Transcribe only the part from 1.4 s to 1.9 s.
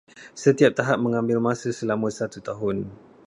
masa